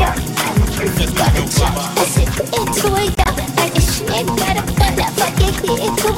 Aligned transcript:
I'm 0.00 0.60
the 0.60 0.72
proof 0.74 1.00
is 1.00 1.10
gonna 1.12 1.46
judge 1.46 1.62
I 1.62 2.04
said, 2.04 2.28
it's 2.52 2.84
way 2.84 3.08
down 3.14 3.38
I 3.58 3.70
just 3.74 4.02
made 4.06 4.26
that 4.26 4.56
up 4.58 4.66
But 4.66 5.10
fucking 5.14 5.54
it's 5.78 6.13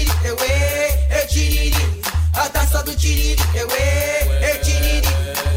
tiriri, 0.00 0.10
euê, 0.24 0.88
é 1.10 1.26
tiriri. 1.26 2.02
A 2.34 2.48
taça 2.48 2.82
do 2.82 2.94
tiriri, 2.94 3.42
euê, 3.54 4.42
é 4.42 4.58
tiriri. 4.62 5.08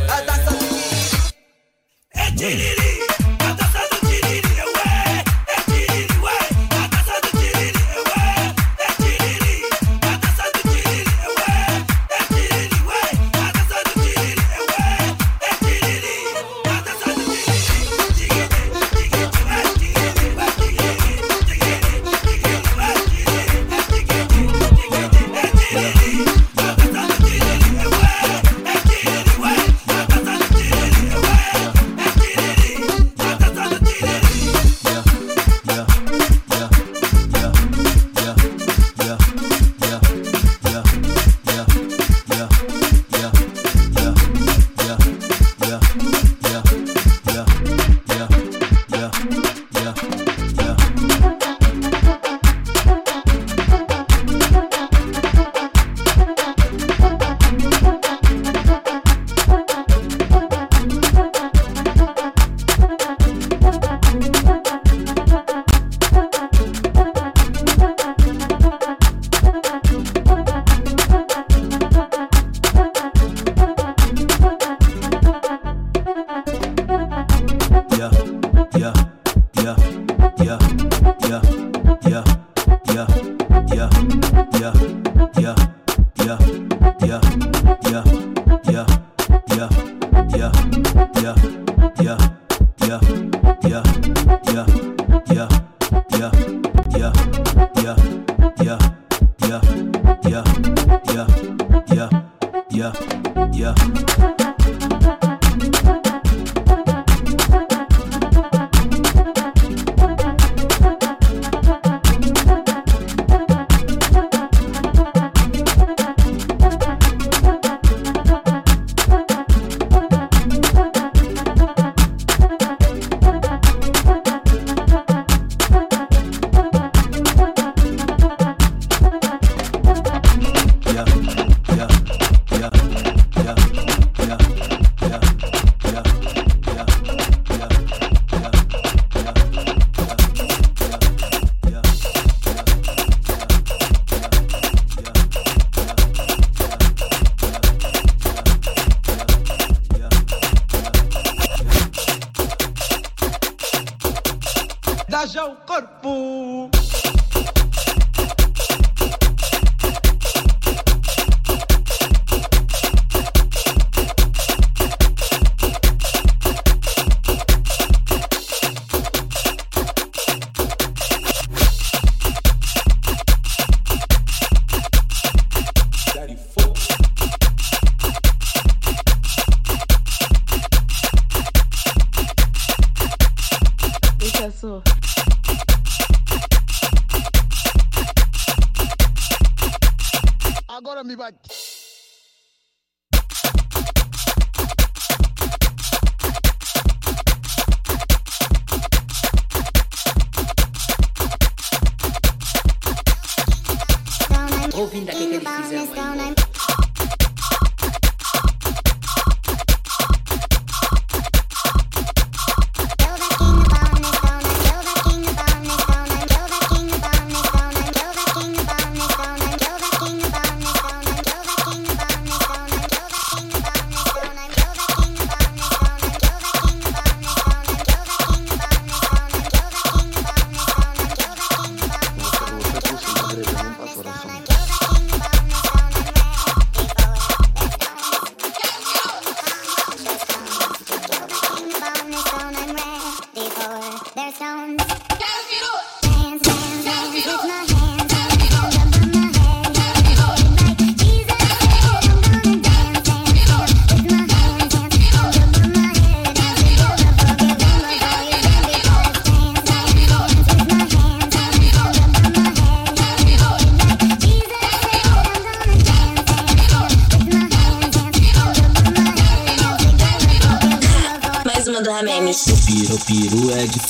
A 0.10 0.21
taça 0.21 0.51
do 0.51 0.65
tiriri. 0.67 1.34
É 2.13 2.32
tiriri. 2.32 2.72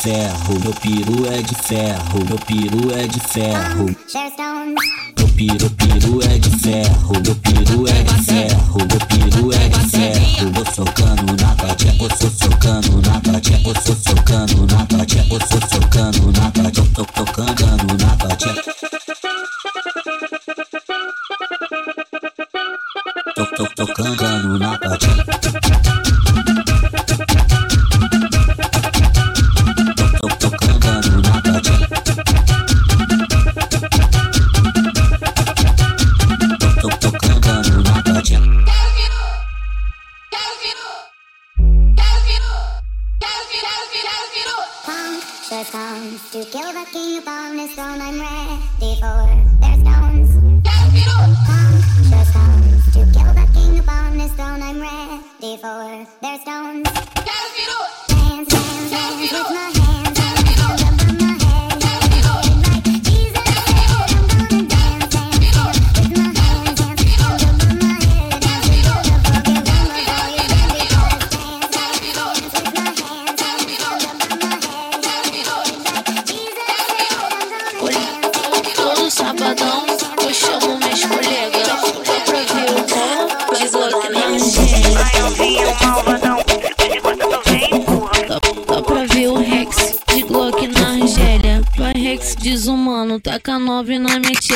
Ferro, 0.04 0.60
meu 0.62 0.74
piru 0.74 1.26
é 1.32 1.42
de 1.42 1.56
ferro, 1.56 2.26
meu 2.28 2.38
piru 2.40 2.92
é 2.92 3.08
de 3.08 3.22
ferro. 3.22 3.86
Meu 5.18 5.28
piru, 5.30 5.70
piru 5.70 6.22
é 6.24 6.38
de 6.38 6.50
ferro, 6.60 7.14
meu 7.26 7.36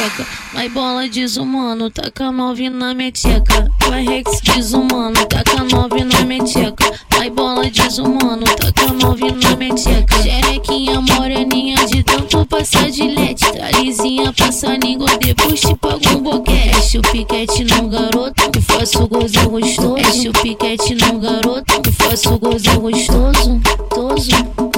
tcheca. 0.08 0.26
Vai 0.54 0.70
bola 0.70 1.08
desumano, 1.08 1.90
taca 1.90 2.32
nove 2.32 2.70
na 2.70 2.94
minha 2.94 3.12
tcheca. 3.12 3.70
Vai 3.88 4.06
Rex 4.06 4.42
desumano, 4.42 5.26
taca 5.26 5.64
nove 5.64 6.04
na 6.04 6.22
minha 6.22 6.44
tcheca. 6.44 6.92
Vai 7.12 7.30
bola 7.30 7.70
desumano, 7.70 8.44
taca 8.44 8.94
nove 8.94 9.32
na 9.32 9.56
minha 9.56 9.76
tcheca. 9.76 10.22
Xerequinha 10.22 11.02
moreninha 11.02 11.86
de 11.88 12.04
tanto 12.04 12.46
passar 12.46 12.90
de 12.90 13.08
lete. 13.08 13.46
Tá 13.52 13.72
lisinha, 13.80 14.32
passa 14.34 14.78
língua, 14.78 15.10
depois 15.18 15.60
te 15.60 15.76
paga 15.76 16.10
um 16.16 16.22
boquete. 16.22 16.78
Enche 16.78 17.00
o 17.00 17.02
piquete 17.02 17.64
no 17.66 17.90
garoto, 17.90 18.52
que 18.52 18.62
faço 18.62 19.08
gozo 19.08 19.50
gostoso. 19.50 19.98
Enche 19.98 20.30
o 20.30 20.34
piquete 20.34 20.96
no 20.96 21.20
garoto, 21.20 21.82
que 21.82 21.92
faço 21.92 22.38
gozo 22.40 22.80
gostoso. 22.80 23.18
Toso, 23.28 23.62
toso, 23.90 24.44
toso, 24.72 24.77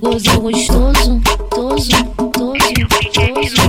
Gozo 0.00 0.40
gostoso 0.40 1.20
Toso, 1.50 2.04
toso, 2.32 2.86
toso, 3.10 3.62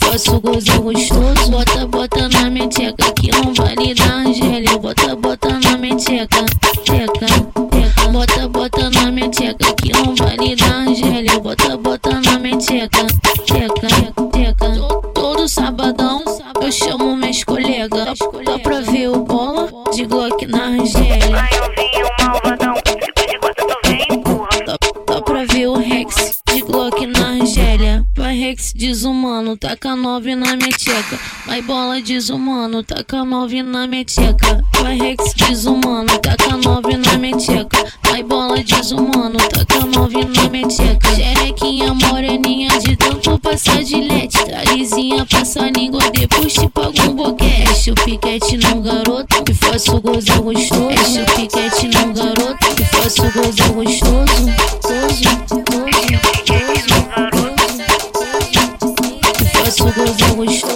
faço 0.00 0.40
gozo 0.40 0.80
gostoso 0.82 1.50
Bota, 1.50 1.86
bota 1.86 2.28
na 2.28 2.68
tcheca 2.68 3.12
Que 3.12 3.30
não 3.30 3.52
vale 3.52 3.94
da 3.94 4.14
Angélia. 4.14 4.78
Bota, 4.78 5.14
bota 5.16 5.60
na 5.60 5.76
minha 5.76 5.96
tcheca 5.96 6.46
Tcheca, 6.84 7.26
tcheca 7.26 8.10
Bota, 8.10 8.48
bota 8.48 8.90
na 8.90 9.28
tcheca 9.28 9.74
Que 9.74 9.92
não 9.92 10.14
vale 10.14 10.56
da 10.56 10.66
Angélia. 10.66 11.38
Bota, 11.40 11.76
bota 11.76 12.20
na 12.22 12.38
minha 12.38 12.56
tcheca 12.56 13.06
Rex 28.46 28.72
desumano, 28.74 29.56
taca 29.56 29.96
nove 29.96 30.36
na 30.36 30.56
tcheca. 30.56 31.18
Vai 31.46 31.60
bola 31.62 32.00
desumano, 32.00 32.80
taca 32.84 33.24
nove 33.24 33.60
na 33.60 33.88
tcheca. 34.04 34.62
Vai 34.80 34.96
Rex 34.96 35.34
desumano, 35.34 36.16
taca 36.20 36.56
nove 36.56 36.96
na 36.96 37.36
tcheca. 37.36 37.84
Vai 38.04 38.22
bola 38.22 38.62
desumano, 38.62 39.36
taca 39.48 39.84
nove 39.86 40.24
na 40.26 40.68
tcheca. 40.68 41.16
Xerequinha 41.16 41.92
moreninha 41.92 42.68
de 42.78 42.94
tanto 42.94 43.36
passar 43.40 43.82
de 43.82 43.96
lete. 43.96 44.38
Tá 44.38 44.62
lisinha, 44.72 45.26
passa 45.26 45.64
a 45.64 45.70
língua, 45.72 46.08
depois 46.12 46.52
te 46.52 46.68
paga 46.68 47.02
um 47.02 47.16
boquete. 47.16 47.68
Enche 47.68 47.90
o 47.90 47.94
piquete 47.96 48.58
no 48.58 48.80
garoto, 48.80 49.42
que 49.42 49.54
faço 49.54 50.00
gozo 50.00 50.42
gostoso. 50.44 50.90
Enche 50.92 51.20
o 51.20 51.26
piquete 51.34 51.88
no 51.88 52.14
garoto, 52.14 52.76
que 52.76 52.84
faço 52.84 53.22
gozo 53.22 53.72
gostoso. 53.72 54.46
Gozo, 54.84 55.65
gostoso 59.96 60.75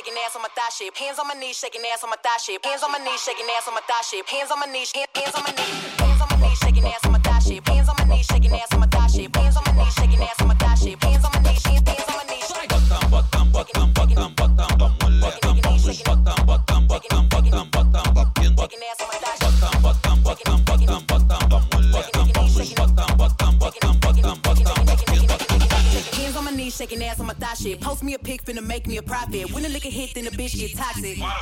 shaking 0.00 0.18
ass 0.24 0.34
on 0.34 0.40
my 0.40 0.48
thigh 0.56 0.70
shape. 0.72 0.96
Hands 0.96 1.18
on 1.18 1.28
my 1.28 1.34
knees, 1.34 1.56
shaking 1.58 1.82
ass 1.92 2.02
on 2.02 2.08
my 2.08 2.16
thigh 2.24 2.38
shape. 2.40 2.64
Hands 2.64 2.82
on 2.82 2.90
my 2.90 2.98
knees, 3.04 3.20
shaking 3.20 3.44
ass 3.52 3.68
on 3.68 3.74
my 3.74 3.80
thigh 3.84 4.00
shape. 4.00 4.26
Hands 4.28 4.50
on 4.50 4.58
my 4.58 4.66
knees, 4.66 4.92
hands 4.96 5.34
on 5.36 5.44
my 5.44 5.52
knees. 5.52 6.00
Hands 6.00 6.20
on 6.22 6.28
my 6.30 6.36
knees, 6.40 6.58
shaking 6.58 6.86
ass 6.88 7.04
on 7.04 7.12
my 7.12 7.18
thigh. 7.20 7.36
Hands 7.68 7.88
on 7.88 7.96
my 8.00 8.04
knees, 8.08 8.24
shaking 8.24 8.54
ass 8.56 8.72
on 8.72 8.80
my 8.80 8.88
thigh. 8.88 9.04
Hands 9.04 9.56
on 9.56 9.64
my 9.66 9.72
knees, 9.76 9.92
shaking 9.92 10.22
ass 10.24 10.40
on 10.40 10.48
my 10.48 10.54
thigh. 10.56 10.72
Hands 11.04 11.20
on 11.20 11.32
my 11.36 11.40
knees, 11.44 11.64
hands 11.66 12.08
on 12.08 12.16
my 12.16 12.24
knees. 12.32 12.48
Batam, 12.48 13.04
batam, 13.12 13.52
batam, 13.52 13.92
batam, 13.92 14.32
batam, 14.40 14.72
bamule. 14.80 15.20
Batam, 15.20 15.60
batam, 15.60 16.40
batam, 16.48 16.80
batam, 16.88 17.20
batam, 17.28 17.68
batam, 17.68 18.08
batam. 18.16 18.80
Batam, 19.84 20.16
batam, 20.24 20.56
batam, 20.64 21.00
batam, 21.04 21.04
batam, 21.10 21.42
bamule. 21.52 21.92
Batam, 21.92 22.26
batam, 22.80 23.12
batam, 23.20 23.52
batam, 23.60 23.94
batam, 24.00 24.36
batam, 24.40 24.72
batam. 24.88 25.20
Hands 26.16 26.36
on 26.36 26.44
my 26.44 26.50
knees, 26.50 26.74
shaking 26.76 27.02
ass 27.04 27.20
on 27.20 27.26
my 27.26 27.29
side 27.54 27.62
shit. 27.62 27.80
Post 27.80 28.02
me 28.02 28.14
a 28.14 28.18
pic, 28.18 28.44
finna 28.44 28.64
make 28.64 28.86
me 28.86 28.96
a 28.96 29.02
profit. 29.02 29.52
When 29.52 29.64
a 29.64 29.68
liquor 29.68 29.88
hit, 29.88 30.14
then 30.14 30.24
the 30.24 30.30
bitch 30.30 30.58
get 30.58 30.76
toxic. 30.76 31.18
Why 31.18 31.34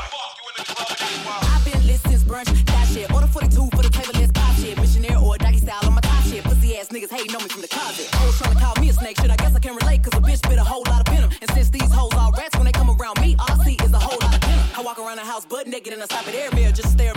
the 0.57 0.65
fuck 0.65 1.01
you 1.01 1.07
in 1.07 1.15
the 1.15 1.23
club 1.25 1.39
I've 1.43 1.65
been 1.65 1.87
lit 1.87 2.01
since 2.01 2.25
brunch, 2.25 2.67
that 2.67 2.89
shit. 2.89 3.13
Order 3.13 3.27
42 3.27 3.69
for 3.77 3.83
the 3.83 3.91
table, 3.91 4.13
let's 4.15 4.33
pop 4.33 4.55
shit. 4.57 4.77
Missionaire 4.77 5.19
or 5.19 5.37
doggy 5.39 5.59
style 5.59 5.85
on 5.85 5.95
my 5.95 6.01
top 6.01 6.25
shit. 6.25 6.45
Pussy 6.45 6.77
ass 6.77 6.89
niggas 6.89 7.11
hating 7.11 7.35
on 7.35 7.43
me 7.43 7.49
from 7.49 7.63
the 7.63 7.69
closet. 7.69 8.09
Hoes 8.15 8.35
tryna 8.39 8.61
call 8.61 8.75
me 8.81 8.91
a 8.91 8.93
snake 8.93 9.21
shit. 9.21 9.31
I 9.31 9.37
guess 9.37 9.55
I 9.55 9.61
can 9.61 9.77
relate, 9.77 10.03
cause 10.03 10.15
a 10.15 10.23
bitch 10.23 10.43
bit 10.49 10.59
a 10.59 10.65
whole 10.65 10.85
lot 10.87 11.07
of 11.07 11.13
venom. 11.13 11.31
And 11.41 11.51
since 11.53 11.71
these 11.71 11.93
hoes 11.93 12.15
all 12.15 12.33
rats, 12.33 12.57
when 12.57 12.65
they 12.65 12.73
come 12.73 12.91
around 12.91 13.21
me, 13.21 13.37
all 13.39 13.61
I 13.61 13.65
see 13.65 13.77
is 13.83 13.93
a 13.93 13.99
whole 13.99 14.19
lot 14.21 14.35
of 14.35 14.41
venom. 14.41 14.65
I 14.77 14.83
walk 14.83 14.99
around 14.99 15.17
the 15.17 15.25
house 15.25 15.45
butt 15.45 15.67
naked 15.67 15.93
and 15.93 16.03
I 16.03 16.07
stop 16.07 16.27
at 16.29 16.35
air 16.35 16.51
mirror 16.53 16.73
just 16.73 16.93
stare 16.93 17.15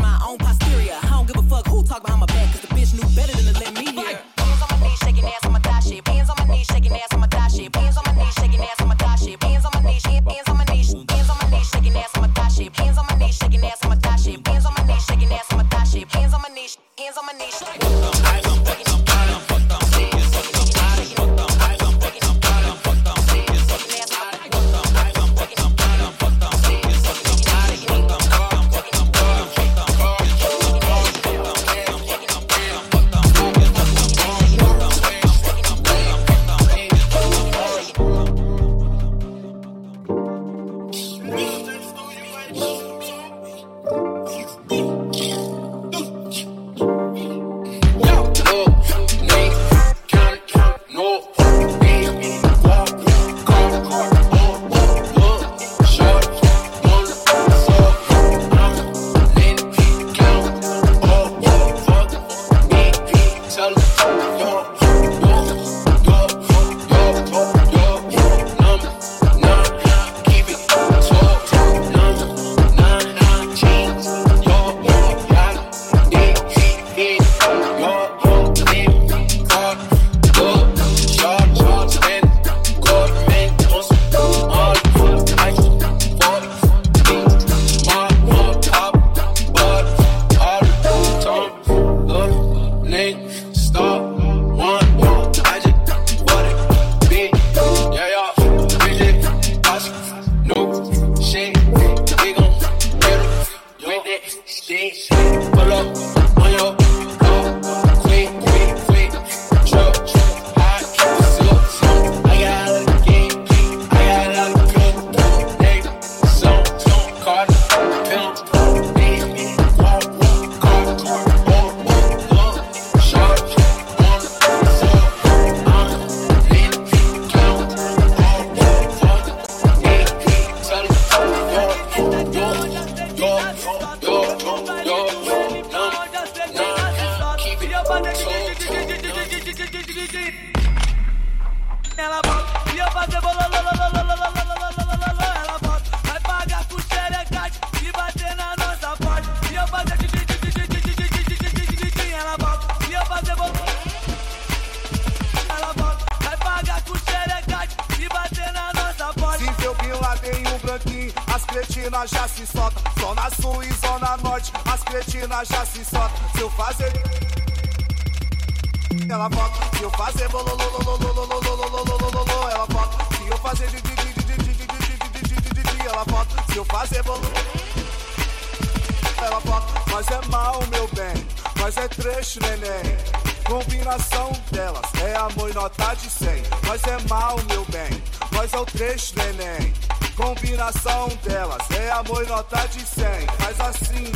Combinação 183.52 184.32
delas 184.50 184.82
é 185.04 185.14
amor 185.14 185.50
e 185.50 185.54
nota 185.54 185.94
de 185.96 186.10
100. 186.10 186.44
Mas 186.66 186.82
é 186.86 186.98
mal, 187.10 187.36
meu 187.50 187.66
bem, 187.66 188.02
mas 188.32 188.54
é 188.54 188.58
o 188.58 188.66
trecho, 188.66 189.14
neném. 189.18 189.74
Combinação 190.16 191.10
delas 191.22 191.70
é 191.72 191.92
amor 191.92 192.24
e 192.24 192.30
nota 192.30 192.66
de 192.70 192.80
100. 192.80 193.06
Faz 193.40 193.60
assim, 193.60 194.12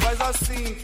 faz 0.00 0.20
assim. 0.22 0.76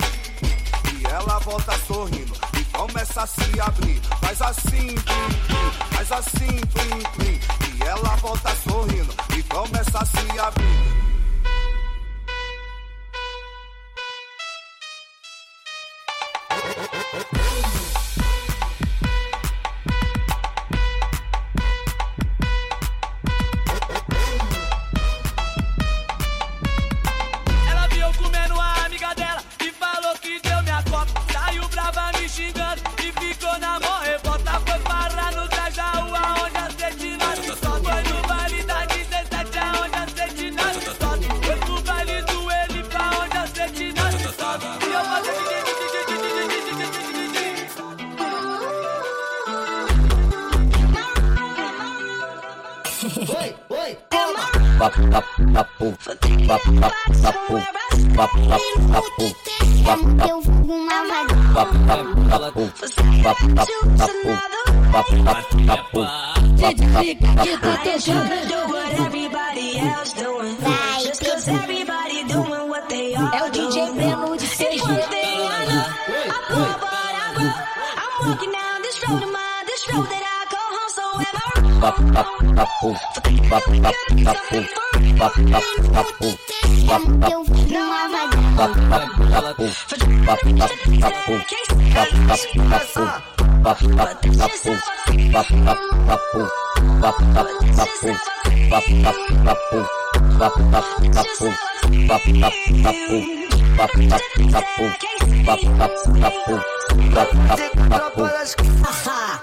E 1.00 1.06
ela 1.09 1.40
volta 1.40 1.72
sorrindo 1.84 2.32
e 2.56 2.64
começa 2.66 3.22
a 3.22 3.26
se 3.26 3.61
abrir. 3.61 4.00
Faz 4.20 4.40
assim, 4.40 4.94
plim. 4.94 5.96
faz 5.96 6.12
assim, 6.12 6.61
plim, 6.61 7.02
plim. 7.16 7.40
E 7.76 7.82
ela 7.82 8.14
volta 8.18 8.54
sorrindo 8.54 9.12
e 9.36 9.42
começa 9.42 9.98
a 9.98 10.04
se 10.04 10.38
abrir. 10.38 11.07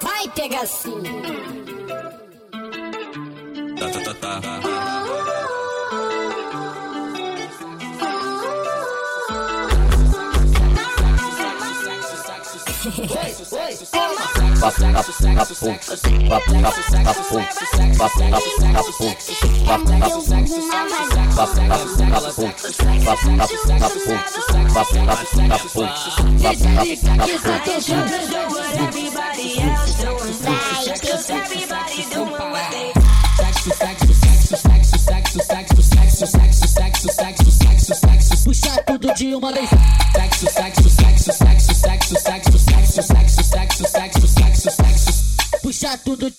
Vai 0.01 0.27
pegar 0.35 0.61
assim. 0.61 1.64
Puxa 38.43 38.83
tudo 38.85 39.13
de 39.15 39.33
uma 39.33 39.51
vez. 39.51 39.69
Sexo, 40.15 40.45
sexo, 40.51 40.89
sexo, 40.89 41.44
sexo. 45.85 45.93
Puxa 45.93 45.97
tudo. 45.97 46.33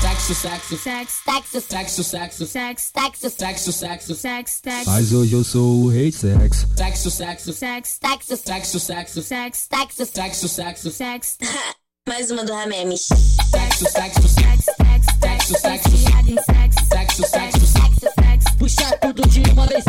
Sexo, 0.00 0.34
sexo, 0.34 0.76
Sex, 0.78 1.12
sexo, 1.24 1.60
sexo, 1.60 2.04
sexo, 2.04 2.46
sex, 2.46 2.92
sexo, 2.94 3.30
sexo, 3.30 3.72
sexo, 3.72 4.14
sex, 4.14 4.60
sex, 4.62 4.86
Mas 4.86 5.12
hoje 5.12 5.32
eu 5.32 5.44
sou 5.44 5.84
o 5.84 5.88
rei 5.88 6.10
de 6.10 6.16
sexo. 6.16 6.66
sexo, 6.76 7.10
sexo, 7.10 7.52
sex, 7.52 7.98
sexo, 8.00 8.36
sexo, 8.36 8.80
sexo, 8.80 9.22
sex, 9.22 9.68
sexo, 9.70 10.06
sexo, 10.06 10.48
sexo, 10.48 10.90
sex, 10.90 11.38
Mais 12.08 12.30
uma 12.30 12.44
do 12.44 12.52
Ramemes. 12.52 13.08
sexo, 13.50 13.84
sexo, 13.90 14.28
sex, 14.28 14.64
sex, 14.64 15.06
sex, 15.20 15.60
sex, 15.60 15.86
viciado 15.90 16.30
em 16.30 16.36
sex, 16.36 16.74
sexo, 16.88 17.22
sex, 17.22 17.30
sexo, 17.30 17.66
sex, 17.66 18.14
sex, 18.14 18.44
puxa 18.58 18.98
tudo 18.98 19.28
de 19.28 19.40
uma 19.50 19.66
vez. 19.66 19.84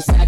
society. 0.00 0.25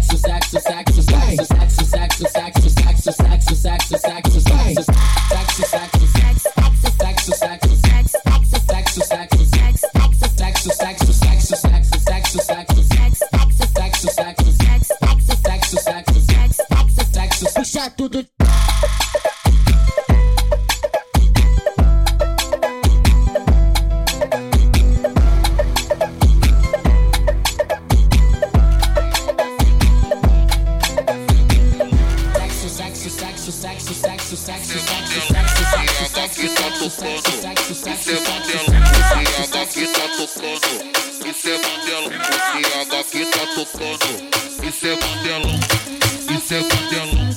Sexo, 37.79 38.03
sexo, 38.03 38.19
sexo, 38.45 38.71
Esse 39.41 39.57
aqui 39.57 39.87
tá 39.87 40.07
tocando, 40.17 40.69
isso 41.25 41.47
é 41.47 41.57
mandelão. 41.57 42.11
Esse 42.81 42.95
aqui 42.95 43.25
tá 43.25 43.43
tocando, 43.55 44.09
isso 44.67 44.87
é 44.87 44.95
mandelão. 44.95 45.59
Isso 46.29 46.53
é 46.53 46.59
mandelão, 46.61 47.29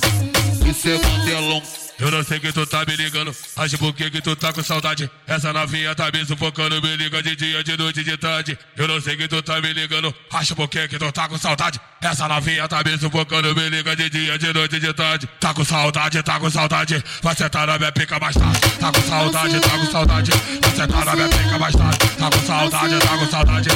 isso 0.69 0.89
é 0.89 0.97
mandelão. 0.97 1.63
Eu 1.99 2.11
não 2.11 2.23
sei 2.23 2.39
que 2.39 2.51
tu 2.51 2.65
tá 2.65 2.83
me 2.85 2.95
ligando, 2.95 3.33
acho 3.63 3.77
por 3.77 3.93
que 3.93 4.09
que 4.09 4.21
tu 4.21 4.35
tá 4.35 4.51
com 4.51 4.61
saudade. 4.61 5.09
Essa 5.25 5.53
novinha 5.53 5.95
tá 5.95 6.09
me 6.11 6.25
sufocando, 6.25 6.81
me 6.81 6.95
liga 6.97 7.23
de 7.23 7.35
dia, 7.35 7.63
de 7.63 7.77
noite, 7.77 8.03
de 8.03 8.17
tarde. 8.17 8.57
Eu 8.75 8.87
não 8.87 8.99
sei 8.99 9.15
que 9.15 9.27
tu 9.27 9.41
tá 9.41 9.59
me 9.61 9.71
ligando, 9.73 10.13
acho 10.31 10.55
por 10.55 10.67
que 10.67 10.87
que 10.87 10.99
tu 10.99 11.11
tá 11.11 11.27
com 11.27 11.37
saudade. 11.37 11.79
Essa 12.01 12.27
novinha 12.27 12.67
tá 12.67 12.83
me 12.83 12.97
sufocando, 12.97 13.55
me 13.55 13.69
liga 13.69 13.95
de 13.95 14.09
dia, 14.09 14.37
de 14.37 14.53
noite, 14.53 14.79
de 14.79 14.93
tarde. 14.93 15.27
Tá 15.39 15.53
com 15.53 15.63
saudade, 15.63 16.21
tá 16.21 16.39
com 16.39 16.49
saudade, 16.49 17.03
vai 17.21 17.35
sentar 17.35 17.67
na 17.67 17.77
minha 17.77 17.91
pica 17.91 18.19
mais 18.19 18.35
tarde. 18.35 18.59
Tá 18.79 18.91
com 18.91 19.01
saudade, 19.01 19.59
tá 19.59 19.69
com 19.69 19.85
saudade, 19.85 20.31
vai 20.61 20.75
sentar 20.75 21.05
na 21.05 21.15
minha 21.15 21.29
pica 21.29 21.59
mais 21.59 21.75
tarde. 21.75 21.97
Tá 22.17 22.29
com 22.29 22.45
saudade, 22.45 22.99
tá 22.99 23.17
com 23.17 23.27
saudade. 23.27 23.69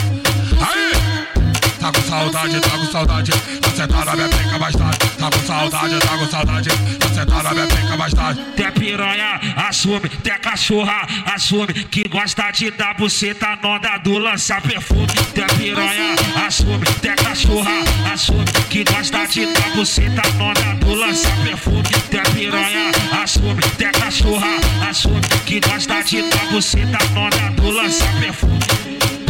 Aí! 0.59 1.46
Tá 1.79 1.91
com 1.91 2.01
saudade, 2.01 2.59
tá 2.59 2.69
com 2.69 2.85
saudade. 2.85 3.31
Tá 3.31 3.69
sentar 3.69 4.05
na 4.05 4.15
minha 4.15 4.29
pica 4.29 4.59
mais 4.59 4.75
tarde. 4.75 4.97
Tá 4.97 5.29
com 5.29 5.45
saudade, 5.45 5.99
tá 5.99 6.17
com 6.17 6.27
saudade. 6.27 6.69
Tá 6.99 7.07
sentar 7.09 7.43
na 7.43 7.53
minha 7.53 7.67
pica 7.67 7.97
mais 7.97 8.13
tarde. 8.13 8.41
Tem 8.55 8.71
piranha, 8.71 9.39
assume, 9.67 10.09
tem 10.09 10.39
cachorra, 10.39 11.07
assume 11.33 11.73
que 11.73 12.03
gosta 12.09 12.51
de 12.51 12.71
dar 12.71 12.95
buceta 12.95 13.57
na 13.61 13.69
onda 13.69 13.97
do 13.97 14.17
lançar 14.17 14.61
perfume. 14.61 15.07
Tem 15.33 15.47
piranha, 15.57 16.15
assume, 16.45 16.85
tem 17.01 17.15
cachorra, 17.15 17.71
assume 18.11 18.45
que 18.69 18.83
gosta 18.83 19.27
de 19.27 19.45
dar 19.45 19.75
buceta 19.75 20.21
na 20.37 20.43
onda 20.45 20.85
do 20.85 20.93
lançar 20.93 21.37
perfume. 21.43 21.83
Tem 22.09 22.23
piranha, 22.33 22.91
assume, 23.23 23.61
tem 23.77 23.91
cachorra, 23.91 24.57
assume 24.89 25.21
que 25.45 25.59
gosta 25.59 26.01
de 26.03 26.21
dar 26.29 26.47
buceta 26.51 26.97
na 27.13 27.21
onda 27.21 27.61
do 27.61 27.69
lançar 27.69 28.19
perfume. 28.19 28.59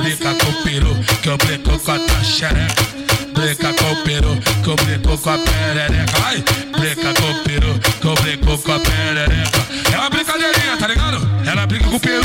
Brinca 0.08 0.36
com 0.36 0.50
o 0.50 0.64
peru, 0.64 0.96
que 1.22 1.28
eu 1.28 1.38
brinco 1.38 1.80
com 1.80 1.92
a 1.92 2.00
tua 2.00 2.24
xereca. 2.24 2.82
Brinca 3.34 3.74
com 3.74 3.92
o 3.92 3.96
peru, 4.04 4.38
que 4.64 4.70
eu 4.70 4.76
brinco 4.78 5.18
com 5.18 5.30
a 5.30 5.38
perereca. 5.38 6.14
Ai, 6.24 6.44
brinca 6.80 7.14
com 7.14 7.30
o 7.30 7.44
peru, 7.44 7.80
que 8.00 8.08
eu 8.08 8.16
brinco 8.16 8.58
com 8.58 8.72
a 8.72 8.80
perereca. 8.80 9.60
É 9.94 9.98
uma 9.98 10.10
brincadeirinha, 10.10 10.78
tá 10.78 10.88
ligado? 10.88 11.30
Ela 11.46 11.68
brinca 11.68 11.90
com 11.90 11.96
o 11.98 12.00
peru. 12.00 12.24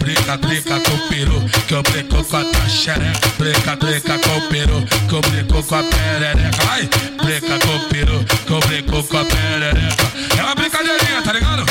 Brinca, 0.00 0.36
brinca 0.36 0.80
com 0.80 0.92
o 0.92 1.08
peru, 1.08 1.50
que 1.66 1.74
eu 1.74 1.82
brinco 1.84 2.22
com 2.22 2.36
a 2.36 2.44
tua 2.44 2.68
xereca. 2.68 3.28
Brinca, 3.38 3.76
brinca 3.76 4.18
com 4.18 4.36
o 4.36 4.42
peru, 4.42 4.86
que 5.08 5.14
eu 5.14 5.20
brinco 5.22 5.62
com 5.62 5.74
a 5.76 5.82
perereca. 5.82 6.58
Ai, 6.68 6.88
brinca 7.24 7.66
com 7.66 7.76
o 7.76 7.80
peru, 7.88 8.24
que 8.46 8.52
eu 8.52 8.60
brinco 8.60 9.02
com 9.04 9.16
a 9.16 9.24
perereca. 9.24 10.12
É 10.38 10.42
uma 10.42 10.54
brincadeirinha, 10.54 11.22
tá 11.22 11.32
ligado? 11.32 11.64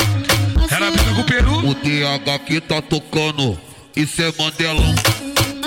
Ela 0.68 0.90
brinca 0.90 1.14
com 1.14 1.20
o 1.20 1.24
peru. 1.24 1.68
O 1.68 1.74
DH 1.74 2.34
aqui 2.34 2.60
tá 2.60 2.82
tocando, 2.82 3.56
isso 3.96 4.22
é 4.22 4.32
Mandelão. 4.38 4.94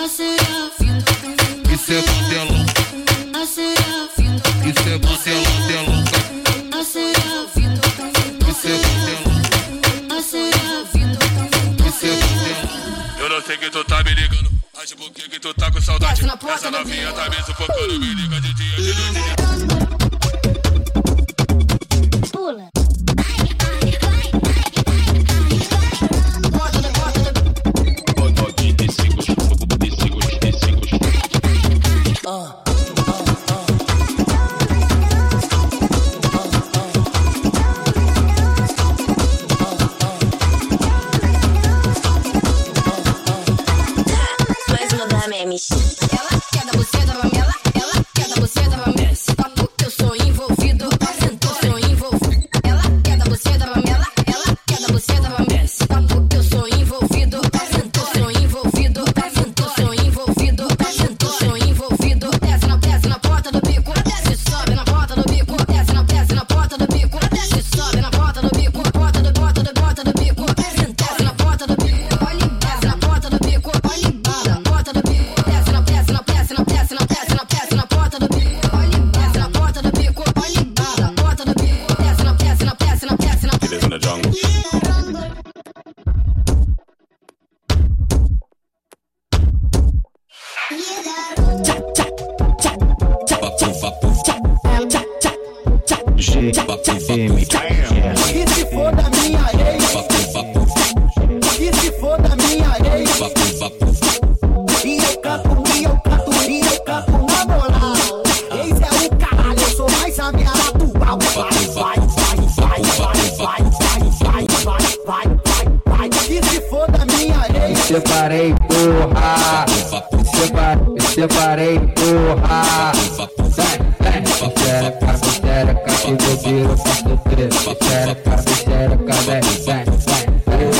Isso 0.03 1.91
é 1.91 2.01
Mandelão. 2.01 2.65
Isso 4.65 4.82
é 4.82 4.97
Mandelão, 4.97 5.67
Delão. 5.67 6.03
Isso 6.80 6.97
é 6.97 6.99
Mandelão. 6.99 7.43
Isso 8.49 8.67
é 8.67 8.71
Mandelão. 8.71 9.34
Eu 13.19 13.30
não 13.30 13.41
sei 13.41 13.57
que 13.57 13.69
tu 13.69 13.84
tá 13.84 14.03
me 14.03 14.13
ligando. 14.13 14.51
Acho 14.82 14.95
por 14.97 15.11
que 15.11 15.30
que 15.30 15.39
tu 15.39 15.53
tá 15.53 15.71
com 15.71 15.82
saudade. 15.82 16.21
Essa 16.53 16.71
novinha 16.71 17.11
tá 17.13 17.30
me 17.30 17.36
sufocando. 17.43 17.99
Me 17.99 18.13
liga 18.13 18.41
de 18.41 18.53
dia, 18.53 18.76
de 18.76 18.93
noite. 18.95 19.19
Pula. 22.32 22.82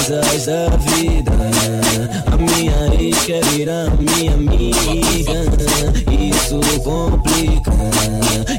Coisas 0.06 0.46
da 0.46 0.68
vida, 0.76 1.32
a 2.26 2.36
minha 2.36 2.94
ex 3.02 3.24
quer 3.24 3.42
virar 3.46 3.90
minha 3.98 4.34
amiga. 4.34 5.46
Isso 6.12 6.60
complica, 6.84 7.72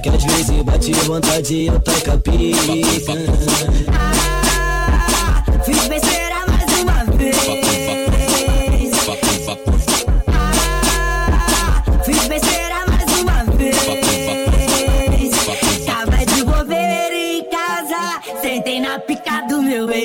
que 0.03 0.09
às 0.09 0.25
vezes 0.25 0.63
bate 0.63 0.93
vontade 1.05 1.55
e 1.55 1.67
eu 1.67 1.75
a 1.75 2.17
pica. 2.17 3.13
Fiz 5.67 5.87
besteira 5.87 6.14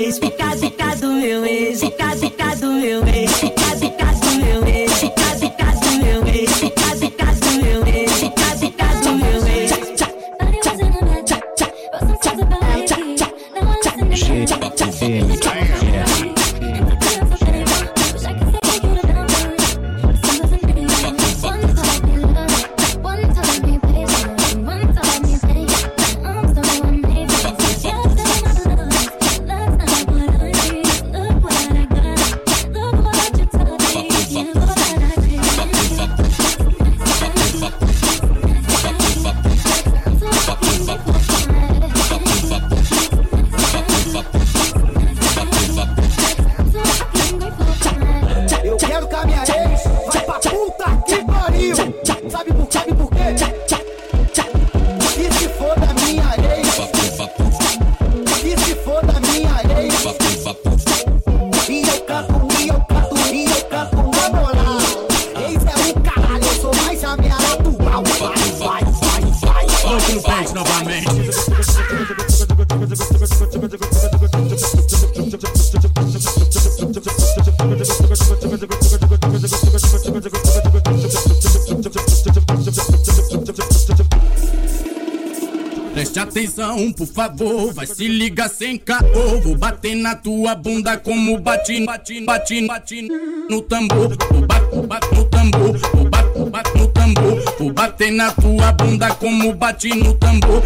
ex. 0.10 0.20
Pica, 0.20 0.56
pica 0.60 0.96
do 0.96 1.14
meu 1.14 1.46
ex. 1.46 1.80
Pica, 1.80 2.16
pica 2.16 2.56
do 2.56 2.74
meu 2.74 3.08
ex. 3.08 3.29
Vai 87.74 87.88
se 87.88 88.08
ligar 88.08 88.50
sem 88.50 88.78
caô. 88.78 89.42
Vou 89.42 89.56
bater 89.56 89.96
na 89.96 90.16
tua 90.16 90.56
bunda 90.56 90.98
como 90.98 91.40
bati, 91.40 91.86
bati, 91.86 92.22
bati, 92.22 92.68
bati 92.68 93.08
no 93.50 93.62
tambor. 93.62 94.16
Vou 94.32 94.42
bater, 94.46 94.88
bater 94.88 95.16
no 95.16 95.26
tambor, 95.26 95.78
vou 95.78 96.10
bater, 96.10 96.46
bater 96.50 96.78
no 96.78 96.88
tambor. 96.88 97.56
Vou 97.58 97.74
bater 97.74 98.12
na 98.12 98.32
tua 98.32 98.72
bunda 98.74 99.16
como 99.16 99.54
bati 99.54 99.96
no 99.96 100.14
tambor. 100.16 100.62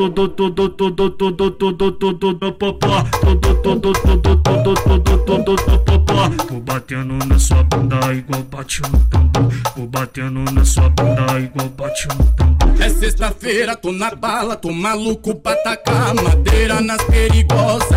Todo, 0.00 0.30
todo, 0.30 0.70
todo, 0.70 1.10
todo, 1.10 1.50
todo, 1.50 2.14
todo, 2.14 2.52
popó. 2.54 3.04
Todo, 3.20 3.54
todo, 3.56 3.92
todo, 3.92 3.92
todo, 3.92 4.74
todo, 4.74 5.44
todo, 5.44 5.78
popó. 5.84 6.30
Vou 6.48 6.60
batendo 6.62 7.18
na 7.26 7.38
sua 7.38 7.62
bunda 7.64 8.14
igual 8.14 8.42
bate 8.44 8.80
no 8.80 8.98
tambor. 9.10 9.52
Vou 9.76 9.86
batendo 9.86 10.40
na 10.52 10.64
sua 10.64 10.88
bunda 10.88 11.38
igual 11.38 11.68
bate 11.76 12.08
no 12.08 12.24
tambor. 12.32 12.82
É 12.82 12.88
sexta-feira, 12.88 13.76
tô 13.76 13.92
na 13.92 14.14
bala, 14.14 14.56
tô 14.56 14.72
maluco 14.72 15.34
pra 15.34 15.54
tacar 15.56 16.14
madeira 16.14 16.80
nas 16.80 17.02
perigosas. 17.04 17.90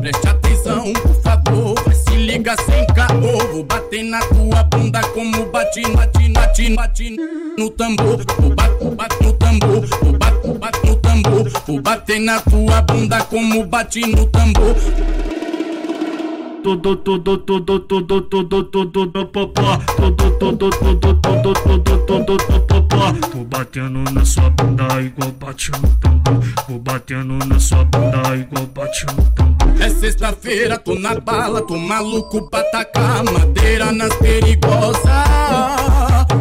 Preste 0.00 0.28
atenção, 0.28 0.92
por 0.92 1.20
favor, 1.20 1.74
caô. 3.10 3.38
Vou 3.52 3.64
bater 3.64 4.04
na 4.04 4.20
tua 4.20 4.62
bunda 4.64 5.00
como 5.08 5.46
bati, 5.46 5.82
bati, 5.92 6.28
bati, 6.28 6.74
bati 6.74 7.16
no 7.58 7.70
tambor. 7.70 8.20
Vou 8.38 8.54
bater, 8.54 8.90
bater 8.90 9.24
no 9.24 9.32
tambor, 9.34 9.86
vou 9.86 10.12
bater, 10.12 10.58
bater 10.58 10.86
no 10.86 10.96
tambor. 10.96 11.50
Vou 11.66 11.80
bater 11.80 12.20
na 12.20 12.40
tua 12.40 12.82
bunda 12.82 13.22
como 13.24 13.64
bati 13.64 14.06
no 14.06 14.26
tambor. 14.26 14.76
Todo, 16.62 16.94
todo, 16.94 17.38
todo, 17.38 17.80
todo, 17.80 18.22
todo, 18.22 18.84
todo, 18.86 19.26
popó. 19.28 19.78
Todo, 19.96 20.30
todo, 20.32 20.70
todo, 20.70 21.14
todo, 21.14 21.54
todo, 21.54 22.26
todo, 22.26 22.60
popó. 22.66 23.12
Vou 23.34 23.44
batendo 23.46 24.04
na 24.12 24.24
sua 24.26 24.50
bunda 24.50 25.00
igual 25.00 25.32
bate 25.40 25.70
no 25.72 25.88
tambor. 25.96 26.44
Vou 26.68 26.78
batendo 26.78 27.38
na 27.46 27.58
sua 27.58 27.82
bunda 27.84 28.36
igual 28.36 28.66
bate 28.66 29.06
no 29.06 29.22
tambor. 29.32 29.80
É 29.80 29.88
sexta-feira, 29.88 30.78
tô 30.78 30.94
na 30.96 31.14
bala, 31.18 31.62
tô 31.62 31.78
maluco 31.78 32.48
pra 32.50 32.62
tacar 32.64 33.24
madeira 33.24 33.90
nas 33.90 34.14
perigosas. 34.16 35.02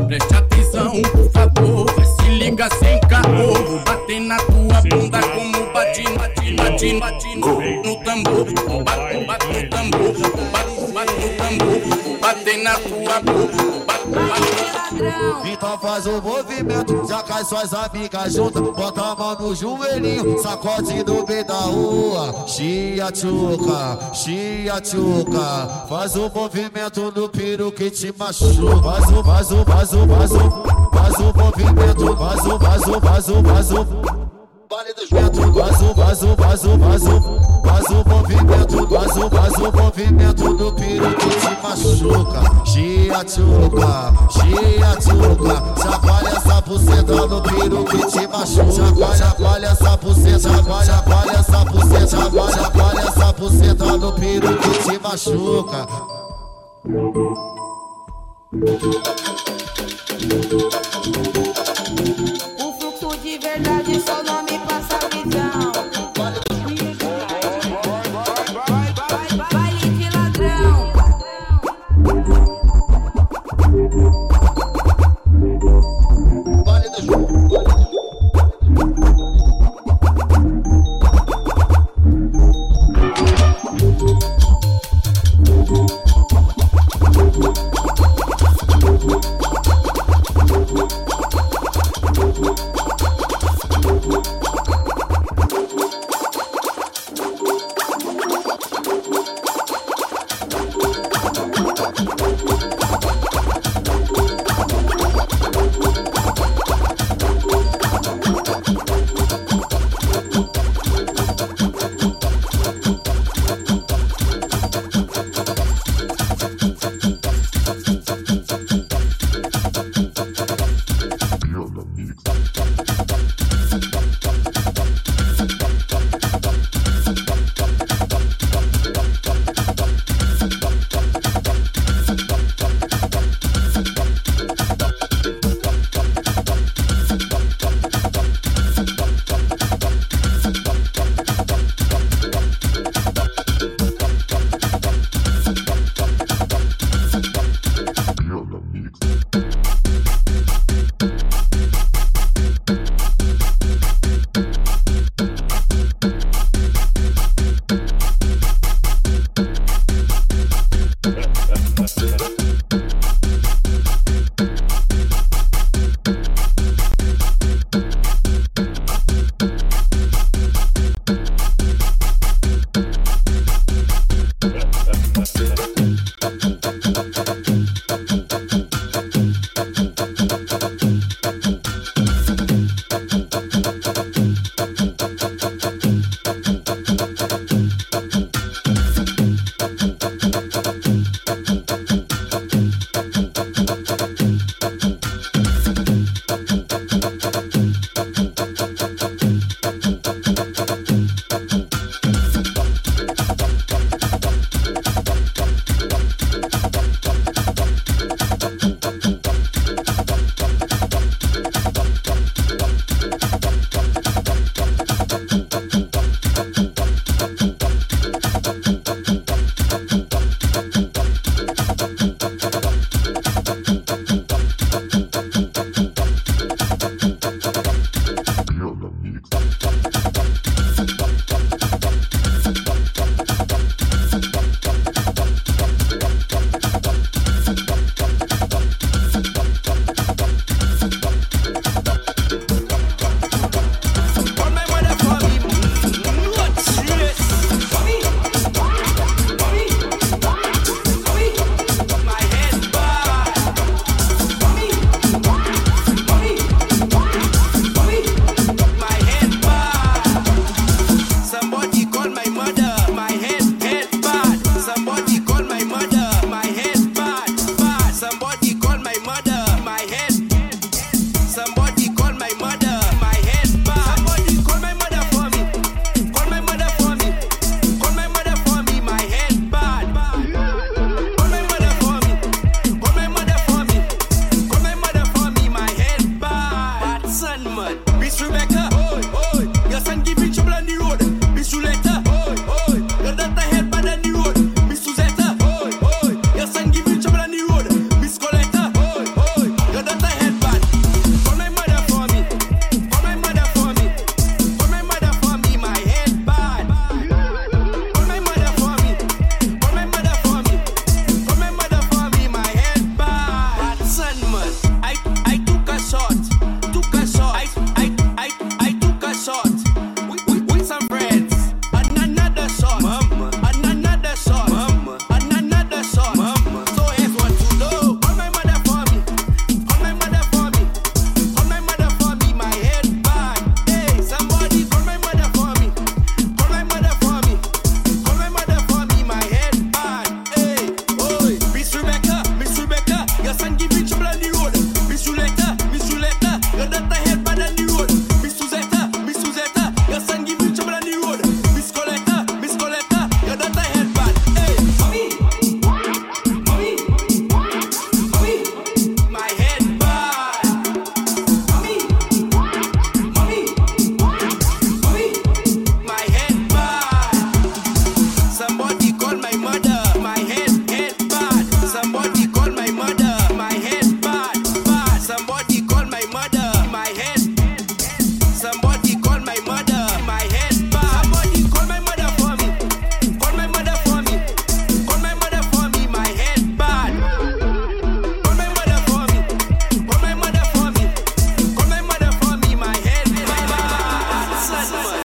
Preste 0.07 0.35
atenção, 0.35 1.01
por 1.01 1.31
favor, 1.31 1.93
vai 1.95 2.05
se 2.05 2.29
liga 2.29 2.69
sem 2.75 2.99
caô. 3.01 3.53
Vou 3.53 3.79
bater 3.85 4.19
na 4.19 4.37
tua 4.37 4.81
bunda 4.81 5.21
como 5.21 5.58
bati, 6.79 6.99
bati 6.99 7.35
no, 7.35 7.95
tambor. 8.03 8.45
Vou 8.67 8.83
bater, 8.83 9.25
bater 9.25 9.63
no 9.63 9.69
tambor, 9.69 10.13
vou 10.13 10.31
bater, 10.51 10.93
bater 10.93 11.19
no 11.19 11.29
tambor. 11.37 11.79
Vou 12.03 12.17
bater 12.19 12.57
na 12.63 12.75
tua 12.75 13.19
boca, 13.21 13.57
Então 15.45 15.77
faz 15.79 16.05
o 16.05 16.21
movimento, 16.21 17.05
já 17.07 17.21
cai 17.23 17.43
suas 17.43 17.73
amigas 17.73 18.33
juntas. 18.33 18.61
Bota 18.61 19.01
a 19.01 19.15
mão 19.15 19.35
no 19.39 19.55
joelhinho, 19.55 20.39
sacode 20.41 21.03
no 21.03 21.25
meio 21.27 21.45
da 21.45 21.59
rua. 21.59 22.47
Chia 22.47 23.11
tchuca, 23.11 24.13
chia 24.13 24.79
tchuca. 24.79 25.85
Faz 25.89 26.15
o 26.15 26.29
movimento 26.29 27.11
no 27.13 27.27
piro 27.29 27.71
que 27.71 27.91
te 27.91 28.13
machuca. 28.17 28.81
Faz 28.81 29.09
o, 29.11 29.23
faz 29.23 29.51
o, 29.51 29.65
faz 29.65 29.93
o, 29.93 30.07
faz 30.07 30.31
o, 30.31 30.63
faz 30.91 31.15
o 31.19 31.33
movimento. 31.37 32.15
Faz 32.15 32.45
o, 32.45 32.59
faz 32.59 32.87
o, 32.87 33.01
faz 33.01 33.29
o, 33.29 33.43
faz 33.43 33.71
o. 33.71 34.38
Vale 34.69 34.93
dos 34.93 35.09
ventos, 35.09 35.39
faz 35.55 35.81
o, 35.81 35.95
faz 35.95 36.21
o, 36.21 36.37
faz 36.37 36.63
o, 36.63 36.77
movimento, 38.07 38.87
faz 38.87 39.57
o 39.57 39.71
movimento 39.71 40.53
do 40.53 40.71
piro 40.73 41.15
que 41.15 41.27
te 41.27 41.57
machuca. 41.63 42.65
Chia 42.65 43.23
tchuca, 43.25 44.13
chia 44.29 44.95
tchuca. 44.97 45.81
Chacoalha 45.81 46.29
essa 46.29 46.61
buceta 46.61 47.15
no 47.15 47.41
piro 47.41 47.83
que 47.83 47.97
te 48.11 48.27
machuca. 48.27 49.17
Chacoalha, 49.17 49.65
essa 49.69 49.97
buceta, 49.97 50.39
chacoalha, 50.85 51.31
essa 51.31 51.65
buceta, 51.65 52.07
chacoalha 52.07 53.01
essa 53.01 53.33
buceta 53.33 53.97
no 53.97 54.13
piro 54.13 54.55
que 54.59 54.69
te 54.83 54.99
machuca. 54.99 55.87
O 62.59 62.73
fluxo 62.79 63.17
de 63.17 63.39
verdade 63.39 63.99